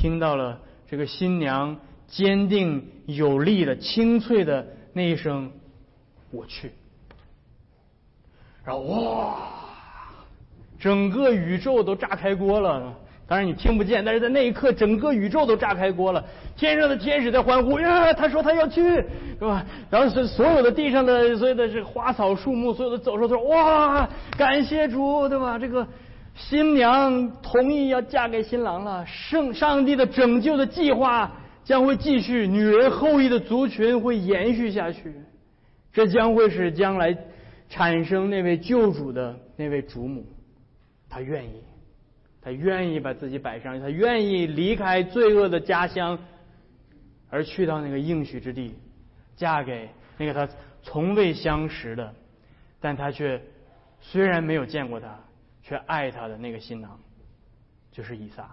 [0.00, 1.76] 听到了这个新娘
[2.08, 5.52] 坚定有力的清脆的那一声
[6.32, 6.72] “我去”，
[8.64, 9.36] 然后哇，
[10.78, 12.94] 整个宇宙都炸开锅了，
[13.28, 16.24] 当然你听不见，但是在那一刻，整个宇宙都炸开锅了，
[16.56, 18.10] 天上的天使在欢呼呀！
[18.14, 19.62] 他说他要去，是吧？
[19.90, 25.58] 然后是所有的地上的所有的这花草树木，所有的走兽都说哇，感谢主，对吧？
[25.58, 25.86] 这个
[26.48, 31.30] 新娘同意要嫁给新郎了，圣上帝的拯救的计划
[31.62, 35.14] 将会继续，女人后裔的族群会延续下去，
[35.92, 37.16] 这将会是将来
[37.68, 40.24] 产生那位救主的那位主母，
[41.08, 41.62] 她愿意。
[42.42, 46.18] 她愿意把自己摆上，她愿意离开罪恶的家乡，
[47.28, 48.74] 而去到那个应许之地，
[49.36, 50.48] 嫁给那个她
[50.82, 52.14] 从未相识的，
[52.80, 53.40] 但她却
[54.00, 55.20] 虽然没有见过他，
[55.70, 56.98] 却爱他的那个新郎，
[57.92, 58.50] 就是以撒。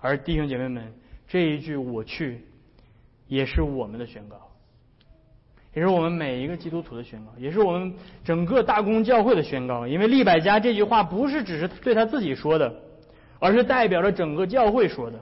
[0.00, 0.94] 而弟兄姐妹们，
[1.28, 2.46] 这一句“我去”，
[3.28, 4.50] 也是我们的宣告。
[5.74, 9.86] 也是我们每一个基督徒的宣告，也是我们整个大公教会的宣告。
[9.86, 12.74] 因为利百加这句话不是只是对他自己说的，
[13.40, 15.20] 而是代表着整个教会说的。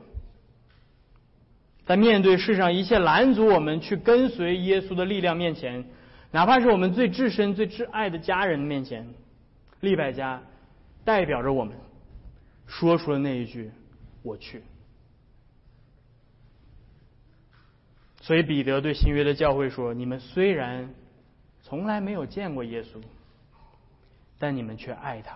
[1.85, 5.85] 在面对世上一切拦阻我们去跟随耶稣的力量面前，
[6.31, 9.07] 哪怕是我们最至深、最挚爱的家人面前，
[9.81, 10.43] 利百加
[11.05, 11.75] 代表着我们
[12.67, 13.71] 说出了那一句
[14.23, 14.63] ：“我去。”
[18.21, 20.91] 所以彼得对新约的教会说：“你们虽然
[21.63, 23.01] 从来没有见过耶稣，
[24.39, 25.35] 但你们却爱他。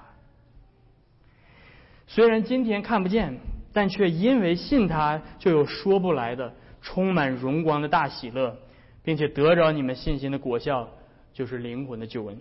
[2.06, 3.38] 虽然今天看不见，
[3.72, 8.54] 但却因为信他，就有说不来的、充满荣光的大喜乐，
[9.02, 10.88] 并且得着你们信心的果效，
[11.32, 12.38] 就是灵魂的救恩。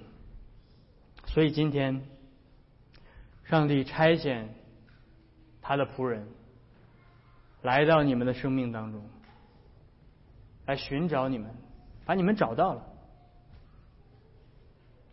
[1.26, 2.04] 所以今天，
[3.46, 4.46] 上帝差遣
[5.62, 6.28] 他的仆人
[7.62, 9.02] 来到你们的生命当中。”
[10.68, 11.54] 来寻找你们，
[12.06, 12.86] 把你们找到了。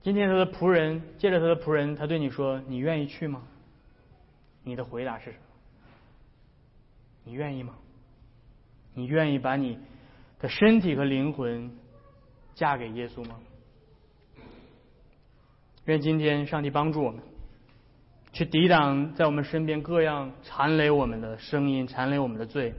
[0.03, 3.43] 今天他的仆人借着他的仆人，他对你说：“你愿意去吗？”
[4.63, 5.45] 你的回答是什么？
[7.25, 7.75] 你愿意吗？
[8.93, 9.79] 你愿意把你
[10.41, 11.71] 的身体和灵魂
[12.55, 13.37] 嫁给耶稣吗？
[15.87, 17.21] 愿今天上帝帮助我们，
[18.33, 22.75] 去抵挡在我们身边各样缠累我们的声音、缠累我们的罪，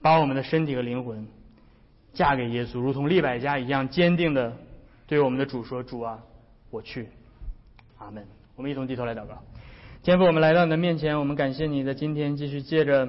[0.00, 1.26] 把我们的身体和灵魂。
[2.14, 4.56] 嫁给耶稣，如同利百加一样坚定的
[5.06, 6.18] 对我们的主说：“主啊，
[6.70, 7.08] 我去。”
[7.98, 8.26] 阿门。
[8.56, 9.42] 我们一同低头来祷告。
[10.02, 13.08] 天父，我们来到你的面前，我们感谢你在今天继续借着，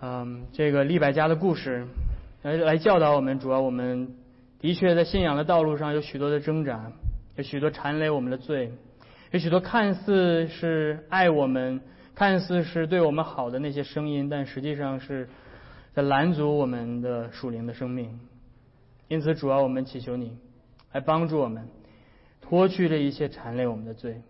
[0.00, 1.86] 嗯，这个利百加的故事
[2.42, 3.38] 来来教导我们。
[3.38, 4.14] 主要，我们
[4.60, 6.92] 的确在信仰的道路上有许多的挣扎，
[7.36, 8.72] 有许多缠累我们的罪，
[9.32, 11.80] 有许多看似是爱我们、
[12.14, 15.28] 看似是对我们好的那些声音，但实际上是。
[15.94, 18.20] 在拦阻我们的属灵的生命，
[19.08, 20.38] 因此主要我们祈求你
[20.92, 21.66] 来帮助我们
[22.40, 24.22] 脱去这一切缠累我们的罪，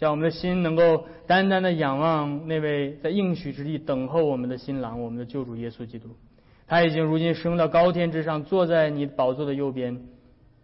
[0.00, 6.08] 叫我们的心能够单单的仰望那位在应许之地等候我们的新郎，我们的救主耶稣基督。
[6.66, 10.00] 他已经如今升到高天之上，坐在你宝座的右边，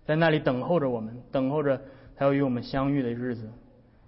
[0.06, 1.82] 在那里等候着我们，等候着
[2.16, 3.50] 他要与我们相遇的日子。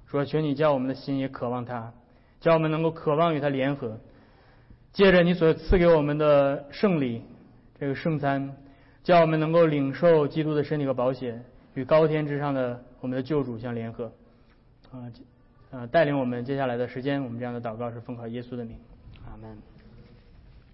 [0.06, 1.92] 说求你叫我们的心也渴望他，
[2.40, 3.98] 叫我们能够渴望与他联合。
[4.94, 7.20] 借着你所赐给我们的圣礼，
[7.78, 8.56] 这个圣餐，
[9.04, 14.10] 叫我们能够领受基督的身体和保险，与高天之上的我们的救主相联合，
[14.92, 15.10] 啊，
[15.70, 18.78] 啊，带领我们接下来的时间，我们这样的祷告是奉靠耶稣的名，
[19.26, 19.56] 阿门。